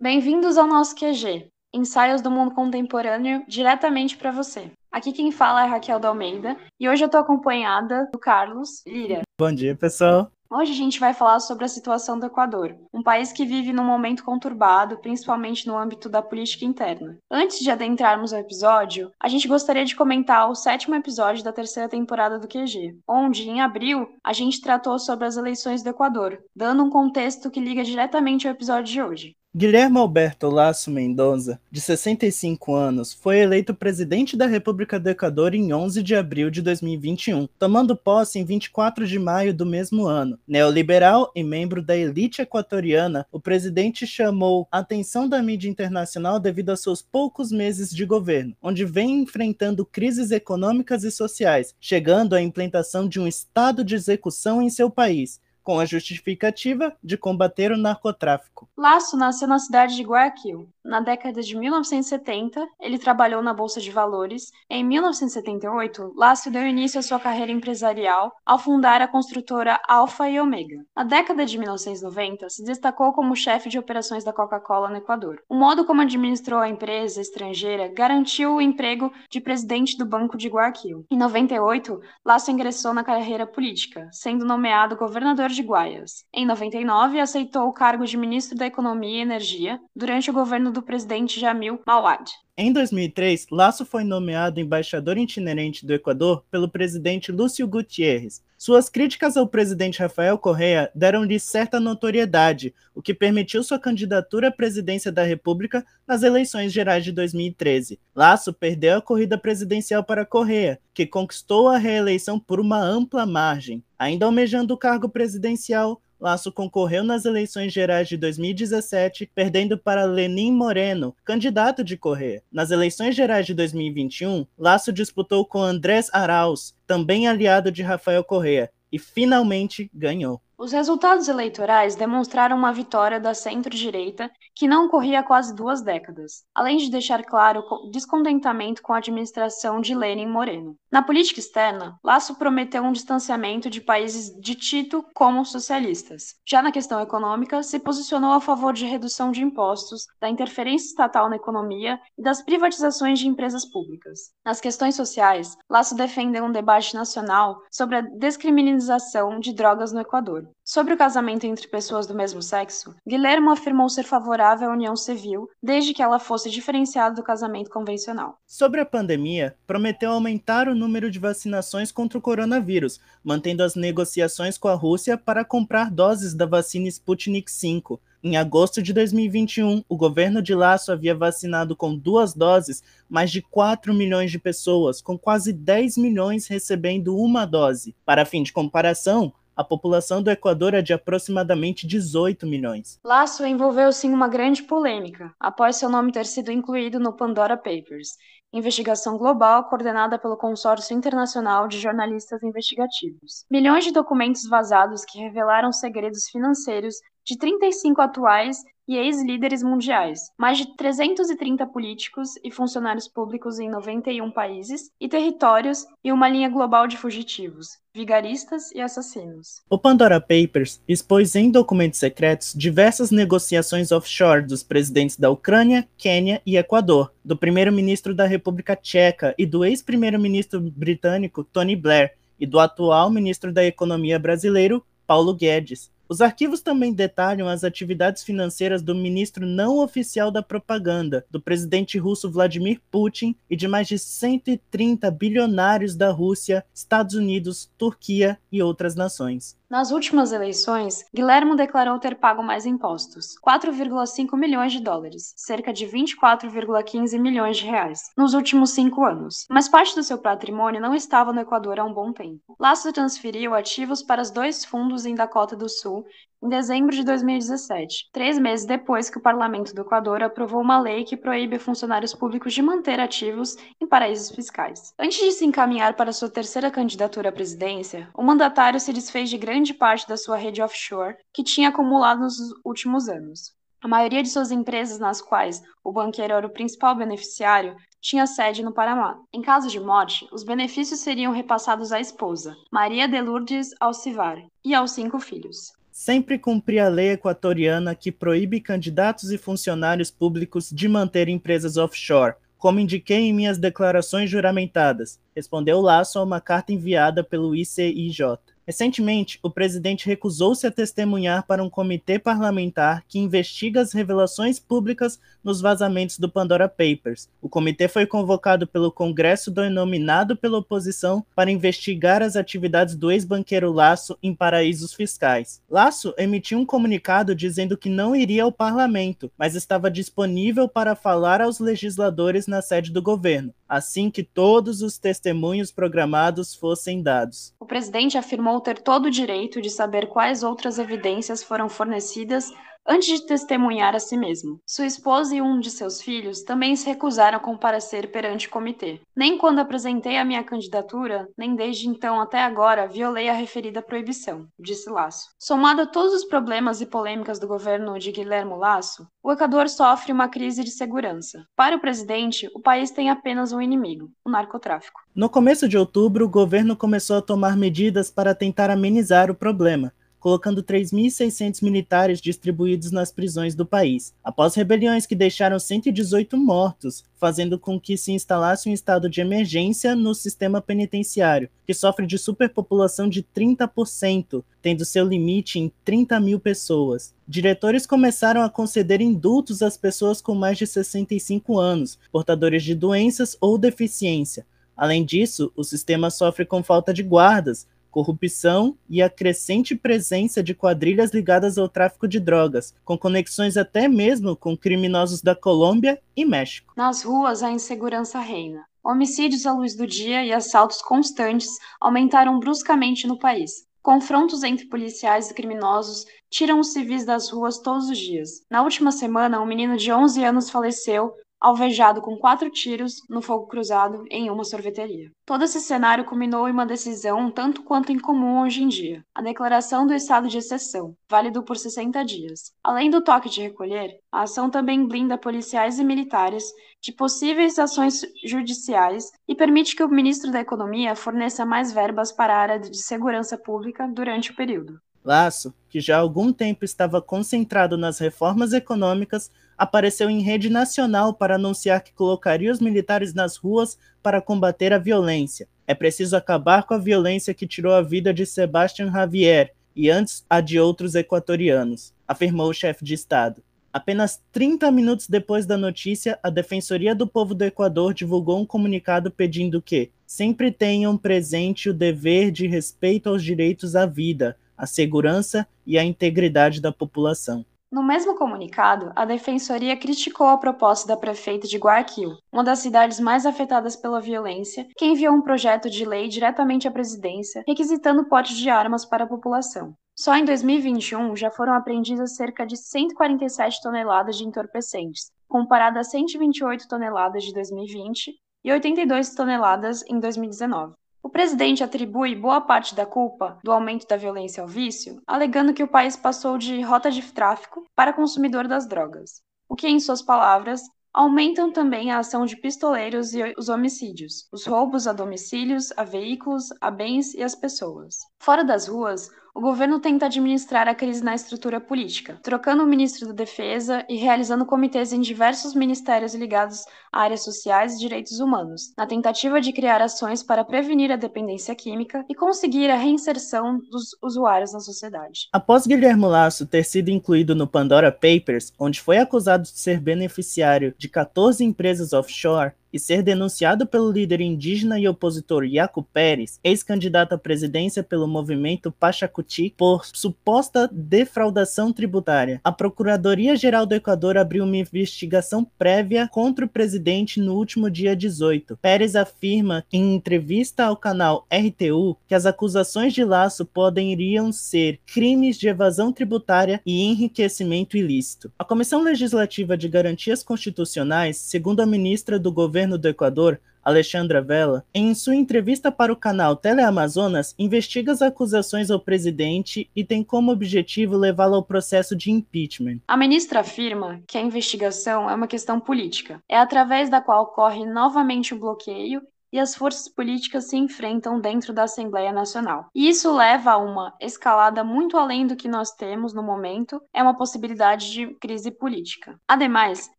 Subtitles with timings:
[0.00, 4.70] Bem-vindos ao nosso QG, Ensaios do Mundo Contemporâneo, diretamente para você.
[4.92, 9.22] Aqui quem fala é Raquel da Almeida e hoje eu estou acompanhada do Carlos Lira.
[9.38, 10.30] Bom dia, pessoal.
[10.56, 13.82] Hoje a gente vai falar sobre a situação do Equador, um país que vive num
[13.82, 17.18] momento conturbado, principalmente no âmbito da política interna.
[17.28, 21.88] Antes de adentrarmos ao episódio, a gente gostaria de comentar o sétimo episódio da terceira
[21.88, 26.84] temporada do QG, onde, em abril, a gente tratou sobre as eleições do Equador, dando
[26.84, 29.36] um contexto que liga diretamente ao episódio de hoje.
[29.56, 35.72] Guilherme Alberto Lasso Mendonça, de 65 anos, foi eleito presidente da República do Equador em
[35.72, 40.40] 11 de abril de 2021, tomando posse em 24 de maio do mesmo ano.
[40.44, 46.70] Neoliberal e membro da elite equatoriana, o presidente chamou a atenção da mídia internacional devido
[46.70, 52.42] a seus poucos meses de governo, onde vem enfrentando crises econômicas e sociais, chegando à
[52.42, 57.76] implantação de um estado de execução em seu país, com a justificativa de combater o
[57.76, 58.68] narcotráfico.
[58.76, 60.68] Laço nasceu na cidade de Guayaquil.
[60.84, 64.52] Na década de 1970, ele trabalhou na Bolsa de Valores.
[64.68, 70.38] Em 1978, Laço deu início à sua carreira empresarial ao fundar a construtora Alfa e
[70.38, 70.84] Omega.
[70.94, 75.42] Na década de 1990, se destacou como chefe de operações da Coca-Cola no Equador.
[75.48, 80.50] O modo como administrou a empresa estrangeira garantiu o emprego de presidente do Banco de
[80.50, 81.06] Guayaquil.
[81.10, 86.26] Em 98, Laço ingressou na carreira política, sendo nomeado governador de Guaias.
[86.30, 90.82] Em 99, aceitou o cargo de ministro da Economia e Energia durante o governo do
[90.82, 92.32] presidente Jamil Mawad.
[92.56, 98.42] Em 2003, Laço foi nomeado embaixador itinerante do Equador pelo presidente Lúcio Gutierrez.
[98.56, 104.52] Suas críticas ao presidente Rafael Correa deram-lhe certa notoriedade, o que permitiu sua candidatura à
[104.52, 107.98] presidência da República nas eleições gerais de 2013.
[108.14, 113.82] Laço perdeu a corrida presidencial para Correa, que conquistou a reeleição por uma ampla margem.
[113.98, 120.52] Ainda almejando o cargo presidencial, Laço concorreu nas eleições gerais de 2017, perdendo para Lenin
[120.52, 122.42] Moreno, candidato de Correia.
[122.50, 128.70] Nas eleições gerais de 2021, Laço disputou com Andrés Arauz, também aliado de Rafael Correa,
[128.90, 130.40] e finalmente ganhou.
[130.56, 136.44] Os resultados eleitorais demonstraram uma vitória da centro-direita que não ocorria há quase duas décadas,
[136.54, 140.74] além de deixar claro o descontentamento com a administração de Lenin Moreno.
[140.94, 146.36] Na política externa, Laço prometeu um distanciamento de países de Tito como socialistas.
[146.48, 151.28] Já na questão econômica, se posicionou a favor de redução de impostos, da interferência estatal
[151.28, 154.30] na economia e das privatizações de empresas públicas.
[154.44, 160.48] Nas questões sociais, Laço defendeu um debate nacional sobre a descriminalização de drogas no Equador.
[160.66, 165.46] Sobre o casamento entre pessoas do mesmo sexo, Guilherme afirmou ser favorável à união civil,
[165.62, 168.38] desde que ela fosse diferenciada do casamento convencional.
[168.46, 174.56] Sobre a pandemia, prometeu aumentar o número de vacinações contra o coronavírus, mantendo as negociações
[174.56, 177.98] com a Rússia para comprar doses da vacina Sputnik V.
[178.22, 183.42] Em agosto de 2021, o governo de Laço havia vacinado com duas doses mais de
[183.42, 187.94] 4 milhões de pessoas, com quase 10 milhões recebendo uma dose.
[188.02, 192.98] Para fim de comparação, a população do Equador é de aproximadamente 18 milhões.
[193.04, 198.16] Laço envolveu-se em uma grande polêmica, após seu nome ter sido incluído no Pandora Papers,
[198.52, 203.44] investigação global coordenada pelo Consórcio Internacional de Jornalistas Investigativos.
[203.50, 210.58] Milhões de documentos vazados que revelaram segredos financeiros de 35 atuais e ex-líderes mundiais, mais
[210.58, 216.86] de 330 políticos e funcionários públicos em 91 países e territórios e uma linha global
[216.86, 219.62] de fugitivos, vigaristas e assassinos.
[219.70, 226.42] O Pandora Papers expôs em documentos secretos diversas negociações offshore dos presidentes da Ucrânia, Quênia
[226.44, 232.58] e Equador, do primeiro-ministro da República Tcheca e do ex-primeiro-ministro britânico Tony Blair e do
[232.58, 238.94] atual ministro da Economia brasileiro Paulo Guedes, os arquivos também detalham as atividades financeiras do
[238.94, 245.10] ministro não oficial da propaganda, do presidente russo Vladimir Putin e de mais de 130
[245.10, 249.56] bilionários da Rússia, Estados Unidos, Turquia e outras nações.
[249.68, 255.86] Nas últimas eleições, Guilherme declarou ter pago mais impostos, 4,5 milhões de dólares, cerca de
[255.86, 259.46] 24,15 milhões de reais, nos últimos cinco anos.
[259.48, 262.54] Mas parte do seu patrimônio não estava no Equador há um bom tempo.
[262.60, 266.04] Laço transferiu ativos para os dois fundos em Dakota do Sul
[266.44, 271.02] em dezembro de 2017, três meses depois que o Parlamento do Equador aprovou uma lei
[271.02, 274.92] que proíbe funcionários públicos de manter ativos em paraísos fiscais.
[274.98, 279.38] Antes de se encaminhar para sua terceira candidatura à presidência, o mandatário se desfez de
[279.38, 283.54] grande parte da sua rede offshore que tinha acumulado nos últimos anos.
[283.82, 288.62] A maioria de suas empresas, nas quais o banqueiro era o principal beneficiário, tinha sede
[288.62, 289.16] no Paraná.
[289.32, 294.74] Em caso de morte, os benefícios seriam repassados à esposa, Maria de Lourdes Alcivar, e
[294.74, 295.72] aos cinco filhos.
[295.96, 302.34] Sempre cumpri a lei equatoriana que proíbe candidatos e funcionários públicos de manter empresas offshore,
[302.58, 308.22] como indiquei em minhas declarações juramentadas, respondeu Laço a uma carta enviada pelo ICIJ.
[308.66, 315.20] Recentemente, o presidente recusou-se a testemunhar para um comitê parlamentar que investiga as revelações públicas
[315.42, 317.28] nos vazamentos do Pandora Papers.
[317.42, 323.70] O comitê foi convocado pelo Congresso denominado pela oposição para investigar as atividades do ex-banqueiro
[323.70, 325.60] Laço em paraísos fiscais.
[325.68, 331.42] Laço emitiu um comunicado dizendo que não iria ao parlamento, mas estava disponível para falar
[331.42, 337.54] aos legisladores na sede do governo, assim que todos os testemunhos programados fossem dados.
[337.58, 342.50] O presidente afirmou ter todo o direito de saber quais outras evidências foram fornecidas
[342.86, 344.60] antes de testemunhar a si mesmo.
[344.66, 349.00] Sua esposa e um de seus filhos também se recusaram a comparecer perante o comitê.
[349.16, 354.46] Nem quando apresentei a minha candidatura, nem desde então até agora violei a referida proibição,
[354.58, 355.28] disse Laço.
[355.38, 360.12] Somado a todos os problemas e polêmicas do governo de Guilherme Laço, o Equador sofre
[360.12, 361.44] uma crise de segurança.
[361.56, 365.00] Para o presidente, o país tem apenas um inimigo, o narcotráfico.
[365.14, 369.92] No começo de outubro, o governo começou a tomar medidas para tentar amenizar o problema
[370.24, 377.58] colocando 3.600 militares distribuídos nas prisões do país, após rebeliões que deixaram 118 mortos, fazendo
[377.58, 383.06] com que se instalasse um estado de emergência no sistema penitenciário, que sofre de superpopulação
[383.06, 387.12] de 30%, tendo seu limite em 30 mil pessoas.
[387.28, 393.36] Diretores começaram a conceder indultos às pessoas com mais de 65 anos, portadores de doenças
[393.42, 394.46] ou deficiência.
[394.76, 400.52] Além disso, o sistema sofre com falta de guardas, corrupção e a crescente presença de
[400.52, 406.24] quadrilhas ligadas ao tráfico de drogas, com conexões até mesmo com criminosos da Colômbia e
[406.24, 406.74] México.
[406.76, 408.64] Nas ruas, a insegurança reina.
[408.82, 411.48] Homicídios à luz do dia e assaltos constantes
[411.80, 413.64] aumentaram bruscamente no país.
[413.80, 418.42] Confrontos entre policiais e criminosos tiram os civis das ruas todos os dias.
[418.50, 421.14] Na última semana, um menino de 11 anos faleceu
[421.44, 425.10] alvejado com quatro tiros no fogo cruzado em uma sorveteria.
[425.26, 429.86] Todo esse cenário culminou em uma decisão tanto quanto incomum hoje em dia, a declaração
[429.86, 432.50] do estado de exceção, válido por 60 dias.
[432.62, 436.44] Além do toque de recolher, a ação também blinda policiais e militares
[436.82, 442.34] de possíveis ações judiciais e permite que o ministro da Economia forneça mais verbas para
[442.34, 444.78] a área de segurança pública durante o período.
[445.04, 451.12] Laço, que já há algum tempo estava concentrado nas reformas econômicas, apareceu em rede nacional
[451.12, 455.46] para anunciar que colocaria os militares nas ruas para combater a violência.
[455.66, 460.24] É preciso acabar com a violência que tirou a vida de Sebastián Javier e antes
[460.28, 463.42] a de outros equatorianos, afirmou o chefe de Estado.
[463.72, 469.10] Apenas 30 minutos depois da notícia, a Defensoria do Povo do Equador divulgou um comunicado
[469.10, 475.46] pedindo que sempre tenham presente o dever de respeito aos direitos à vida, a segurança
[475.66, 477.44] e a integridade da população.
[477.74, 483.00] No mesmo comunicado, a Defensoria criticou a proposta da prefeita de Guayaquil, uma das cidades
[483.00, 488.36] mais afetadas pela violência, que enviou um projeto de lei diretamente à presidência, requisitando potes
[488.36, 489.74] de armas para a população.
[489.96, 496.68] Só em 2021 já foram apreendidas cerca de 147 toneladas de entorpecentes, comparado a 128
[496.68, 498.14] toneladas de 2020
[498.44, 500.74] e 82 toneladas em 2019.
[501.04, 505.62] O presidente atribui boa parte da culpa do aumento da violência ao vício, alegando que
[505.62, 510.00] o país passou de rota de tráfico para consumidor das drogas, o que, em suas
[510.00, 510.62] palavras,
[510.94, 516.46] aumentam também a ação de pistoleiros e os homicídios, os roubos a domicílios, a veículos,
[516.58, 517.98] a bens e as pessoas.
[518.18, 523.08] Fora das ruas, o governo tenta administrar a crise na estrutura política, trocando o ministro
[523.08, 528.72] da Defesa e realizando comitês em diversos ministérios ligados a áreas sociais e direitos humanos,
[528.78, 533.96] na tentativa de criar ações para prevenir a dependência química e conseguir a reinserção dos
[534.00, 535.28] usuários na sociedade.
[535.32, 540.72] Após Guilherme Lasso ter sido incluído no Pandora Papers, onde foi acusado de ser beneficiário
[540.78, 547.14] de 14 empresas offshore, e ser denunciado pelo líder indígena e opositor Iaco Pérez, ex-candidato
[547.14, 552.40] à presidência pelo movimento Pachacuti, por suposta defraudação tributária.
[552.42, 558.58] A Procuradoria-Geral do Equador abriu uma investigação prévia contra o presidente no último dia 18.
[558.60, 565.38] Pérez afirma em entrevista ao canal RTU que as acusações de laço poderiam ser crimes
[565.38, 568.32] de evasão tributária e enriquecimento ilícito.
[568.36, 574.20] A Comissão Legislativa de Garantias Constitucionais, segundo a ministra do governo governo do Equador, Alexandra
[574.20, 580.04] Vela, em sua entrevista para o canal Teleamazonas, investiga as acusações ao presidente e tem
[580.04, 582.80] como objetivo levá-lo ao processo de impeachment.
[582.86, 587.64] A ministra afirma que a investigação é uma questão política, é através da qual ocorre
[587.64, 589.00] novamente o bloqueio
[589.34, 592.68] e as forças políticas se enfrentam dentro da Assembleia Nacional.
[592.72, 597.02] E isso leva a uma escalada muito além do que nós temos no momento, é
[597.02, 599.18] uma possibilidade de crise política.
[599.26, 599.90] Ademais,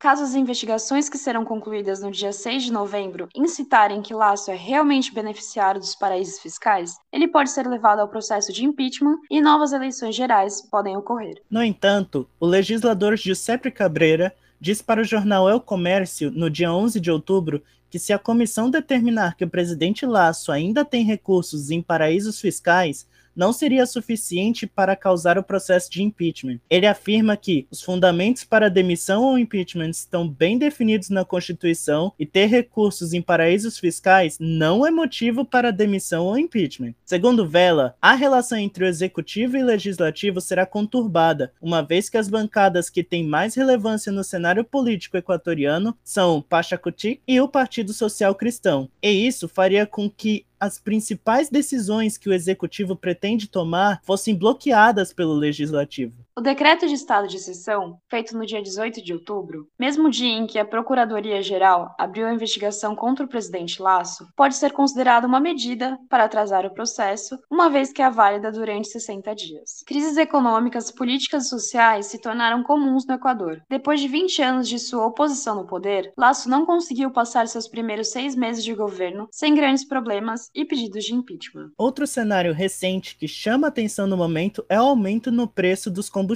[0.00, 4.56] caso as investigações que serão concluídas no dia 6 de novembro incitarem que Laço é
[4.56, 9.72] realmente beneficiário dos paraísos fiscais, ele pode ser levado ao processo de impeachment e novas
[9.72, 11.40] eleições gerais podem ocorrer.
[11.48, 17.00] No entanto, o legislador Giuseppe Cabreira disse para o jornal El Comércio, no dia 11
[17.00, 21.82] de outubro, que se a comissão determinar que o presidente Lasso ainda tem recursos em
[21.82, 26.58] paraísos fiscais, não seria suficiente para causar o processo de impeachment.
[26.68, 32.26] Ele afirma que os fundamentos para demissão ou impeachment estão bem definidos na Constituição e
[32.26, 36.94] ter recursos em paraísos fiscais não é motivo para demissão ou impeachment.
[37.04, 42.18] Segundo Vela, a relação entre o executivo e o legislativo será conturbada, uma vez que
[42.18, 47.48] as bancadas que têm mais relevância no cenário político equatoriano são o Pachacuti e o
[47.48, 48.88] Partido Social Cristão.
[49.02, 55.12] E isso faria com que as principais decisões que o executivo pretende tomar fossem bloqueadas
[55.12, 56.14] pelo legislativo.
[56.40, 60.46] O decreto de estado de exceção, feito no dia 18 de outubro, mesmo dia em
[60.46, 65.98] que a Procuradoria-Geral abriu a investigação contra o presidente Lasso, pode ser considerado uma medida
[66.08, 69.82] para atrasar o processo, uma vez que é válida durante 60 dias.
[69.86, 73.60] Crises econômicas, políticas e sociais se tornaram comuns no Equador.
[73.68, 78.12] Depois de 20 anos de sua oposição no poder, Lasso não conseguiu passar seus primeiros
[78.12, 81.68] seis meses de governo sem grandes problemas e pedidos de impeachment.
[81.76, 86.29] Outro cenário recente que chama atenção no momento é o aumento no preço dos combustíveis,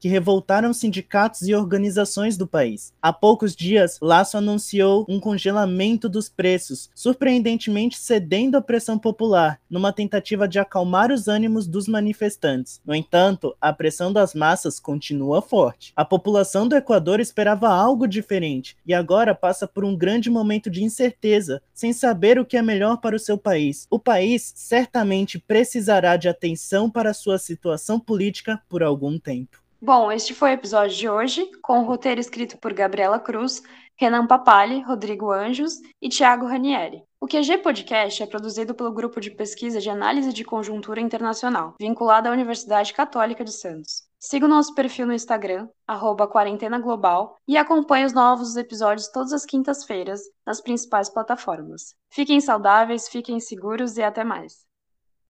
[0.00, 2.92] que revoltaram sindicatos e organizações do país.
[3.00, 9.92] Há poucos dias, Laço anunciou um congelamento dos preços, surpreendentemente cedendo à pressão popular, numa
[9.92, 12.80] tentativa de acalmar os ânimos dos manifestantes.
[12.84, 15.92] No entanto, a pressão das massas continua forte.
[15.94, 20.82] A população do Equador esperava algo diferente e agora passa por um grande momento de
[20.82, 23.86] incerteza, sem saber o que é melhor para o seu país.
[23.90, 29.58] O país certamente precisará de atenção para sua situação política por algum tempo.
[29.80, 33.62] Bom, este foi o episódio de hoje, com o roteiro escrito por Gabriela Cruz,
[33.96, 37.02] Renan Papali, Rodrigo Anjos e Tiago Ranieri.
[37.20, 42.28] O QG Podcast é produzido pelo Grupo de Pesquisa de Análise de Conjuntura Internacional, vinculado
[42.28, 44.02] à Universidade Católica de Santos.
[44.18, 49.32] Siga o nosso perfil no Instagram, arroba Quarentena Global, e acompanhe os novos episódios todas
[49.32, 51.94] as quintas-feiras nas principais plataformas.
[52.10, 54.67] Fiquem saudáveis, fiquem seguros e até mais.